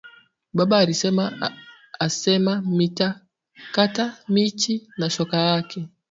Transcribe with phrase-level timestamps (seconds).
[0.57, 1.25] Baba ari sema
[2.05, 3.09] asema mita
[3.75, 5.89] kata michi na shoka yake